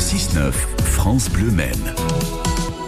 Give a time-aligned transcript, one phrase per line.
[0.00, 0.52] 6-9,
[0.82, 1.92] France Bleu Maine.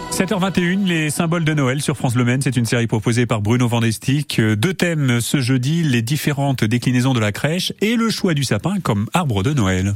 [0.09, 2.41] 7h21, les symboles de Noël sur France Bleu Maine.
[2.41, 4.41] C'est une série proposée par Bruno Vandestick.
[4.41, 8.79] Deux thèmes ce jeudi, les différentes déclinaisons de la crèche et le choix du sapin
[8.79, 9.93] comme arbre de Noël.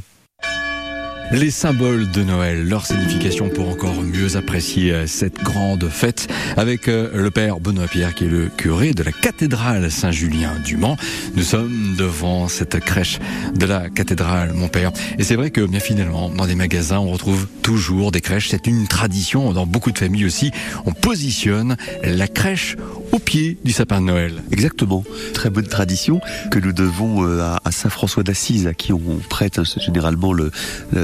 [1.30, 6.26] Les symboles de Noël, leur signification pour encore mieux apprécier euh, cette grande fête
[6.56, 10.78] avec euh, le père Benoît Pierre qui est le curé de la cathédrale Saint-Julien du
[10.78, 10.96] Mans.
[11.36, 13.18] Nous sommes devant cette crèche
[13.54, 14.90] de la cathédrale, mon père.
[15.18, 18.48] Et c'est vrai que bien finalement, dans des magasins, on retrouve toujours des crèches.
[18.48, 20.50] C'est une tradition dans beaucoup de familles aussi.
[20.86, 22.76] On positionne la crèche
[23.12, 24.42] au pied du sapin de Noël.
[24.50, 25.04] Exactement.
[25.34, 29.58] Très bonne tradition que nous devons euh, à Saint François d'Assise, à qui on prête
[29.58, 30.50] hein, généralement le,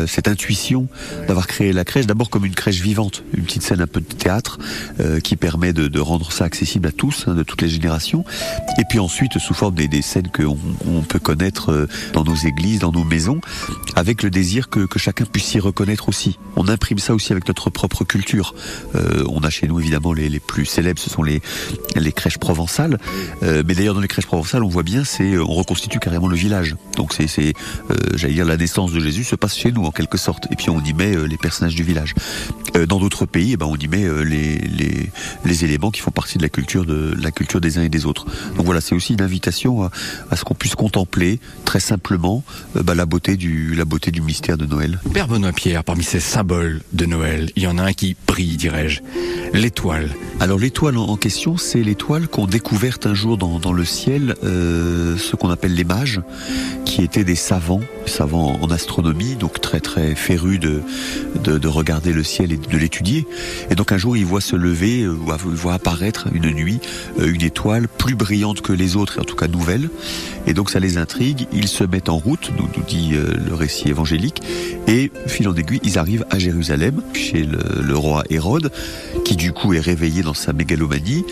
[0.07, 0.89] cette intuition
[1.27, 4.07] d'avoir créé la crèche, d'abord comme une crèche vivante, une petite scène un peu de
[4.07, 4.59] théâtre
[5.01, 8.25] euh, qui permet de, rendre ça accessible à tous, hein, de toutes les générations,
[8.79, 12.81] et puis ensuite sous forme des, scènes qu'on on peut connaître euh, dans nos églises,
[12.81, 13.41] dans nos maisons,
[13.97, 16.39] avec le désir que, chacun puisse s'y reconnaître aussi.
[16.57, 18.55] On imprime ça aussi avec notre propre culture.
[18.95, 21.43] Euh, on a chez nous évidemment les plus célèbres, ce sont les
[21.95, 22.99] les crèches provençales.
[23.43, 26.37] Euh, mais d'ailleurs, dans les crèches provençales, on voit bien, c'est on reconstitue carrément le
[26.37, 26.77] village.
[26.97, 27.55] Donc c'est,
[27.91, 30.47] euh, j'allais dire, la naissance de Jésus se passe chez nous en quelque sorte.
[30.51, 32.15] Et puis on y met euh, les personnages du village.
[32.77, 34.59] Euh, dans d'autres pays, eh ben, on y met euh, les,
[35.45, 38.07] les, éléments qui font partie de la culture de la culture des uns et des
[38.07, 38.27] autres.
[38.57, 39.91] Donc voilà, c'est aussi une invitation à,
[40.31, 42.43] à ce qu'on puisse contempler très simplement
[42.75, 44.99] bah, la beauté du la beauté du mystère de Noël.
[45.13, 48.57] Père Benoît Pierre, parmi ces symboles de Noël, il y en a un qui brille,
[48.57, 49.01] dirais-je,
[49.55, 50.11] l'étoile.
[50.41, 55.37] Alors l'étoile en question, c'est l'étoile qu'ont découverte un jour dans, le ciel euh, ce
[55.37, 56.21] qu'on appelle les mages,
[56.85, 60.83] qui étaient des savants, savants en astronomie, donc très très férus de,
[61.43, 63.27] de, de regarder le ciel et de l'étudier.
[63.71, 65.17] Et donc un jour, ils voient se lever, euh,
[65.47, 66.81] ils voient apparaître une nuit
[67.21, 69.89] euh, une étoile plus brillante que les autres, en tout cas nouvelle.
[70.47, 73.89] Et donc ça les intrigue, ils se mettent en route, nous, dit euh, le récit
[73.89, 74.43] évangélique,
[74.87, 78.71] et fil en aiguille, ils arrivent à Jérusalem, chez le, roi Hérode,
[79.25, 81.25] qui du coup est réveillé dans sa mégalomanie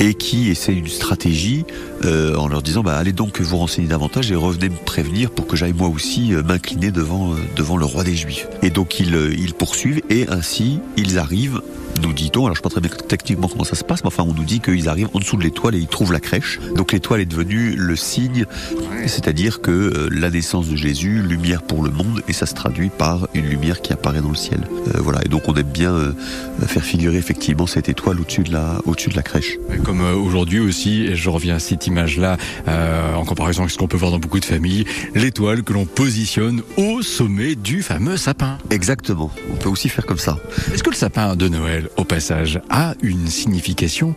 [0.00, 1.64] et qui essaie une stratégie
[2.04, 5.46] euh, en leur disant bah, allez donc vous renseigner davantage et revenez me prévenir pour
[5.46, 7.34] que j'aille moi aussi euh, m'incliner devant,
[7.76, 8.48] le roi des Juifs.
[8.62, 11.60] Et donc ils poursuivent et ainsi ils arrivent
[12.00, 14.08] nous dit-on, alors je ne sais pas très bien techniquement comment ça se passe, mais
[14.08, 16.58] enfin on nous dit qu'ils arrivent en dessous de l'étoile et ils trouvent la crèche.
[16.74, 18.46] Donc l'étoile est devenue le signe,
[19.06, 22.90] c'est-à-dire que euh, la naissance de Jésus, lumière pour le monde, et ça se traduit
[22.90, 24.60] par une lumière qui apparaît dans le ciel.
[24.88, 26.12] Euh, voilà, et donc on aime bien euh,
[26.66, 29.56] faire figurer effectivement cette étoile au-dessus de la, au-dessus de la crèche.
[29.84, 32.36] Comme aujourd'hui aussi, et je reviens à cette image-là,
[32.66, 36.62] en comparaison avec ce qu'on peut voir dans beaucoup de familles, l'étoile que l'on positionne
[36.76, 38.58] au sommet du fameux sapin.
[38.70, 40.38] Exactement, on peut aussi faire comme ça.
[40.72, 44.14] Est-ce que le sapin de Noël au passage, a une signification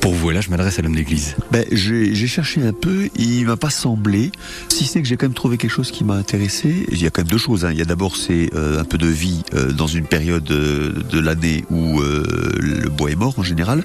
[0.00, 1.36] pour vous Et là, je m'adresse à l'homme d'église.
[1.50, 4.32] Ben, j'ai cherché un peu, il m'a pas semblé,
[4.68, 6.86] si ce n'est que j'ai quand même trouvé quelque chose qui m'a intéressé.
[6.90, 7.64] Il y a quand même deux choses.
[7.64, 7.70] Hein.
[7.72, 10.92] Il y a d'abord c'est euh, un peu de vie euh, dans une période euh,
[11.10, 13.84] de l'année où le bois est mort en général.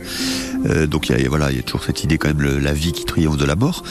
[0.90, 2.92] Donc il y, a, voilà, il y a toujours cette idée quand même la vie
[2.92, 3.84] qui triomphe de la mort.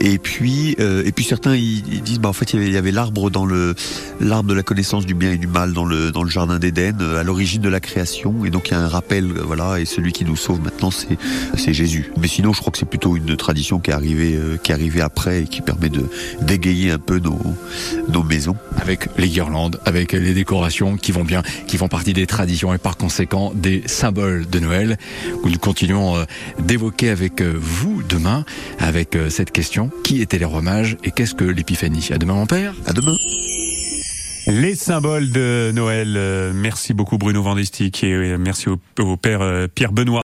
[0.00, 3.30] et puis et puis certains ils, disent bah en fait il y avait, avait l'arbre
[3.30, 3.74] dans le
[4.20, 6.96] l'arbre de la connaissance du bien et du mal dans le dans le jardin d'Éden
[7.16, 10.12] à l'origine de la création et donc il y a un rappel, voilà, et celui
[10.12, 12.12] qui nous sauve maintenant, c'est Jésus.
[12.20, 14.74] Mais sinon, je crois que c'est plutôt une tradition qui est arrivée euh, qui est
[14.74, 16.04] arrivée après et qui permet de
[16.42, 17.38] d'égayer un peu nos
[18.08, 18.56] nos maisons.
[18.80, 22.78] Avec les guirlandes, avec les décorations qui vont bien, qui font partie des traditions et
[22.78, 24.96] par conséquent des symboles de Noël
[25.44, 26.24] nous continuons euh,
[26.60, 28.44] d'évoquer avec euh, vous demain
[28.78, 32.08] avec cette question qui étaient les rois mages et qu'est-ce que l'épiphanie?
[32.12, 32.74] À demain, mon père.
[32.86, 33.14] À demain.
[34.46, 36.18] Les symboles de Noël.
[36.54, 40.18] Merci beaucoup Bruno Vandestick et merci au, au père Pierre Benoît.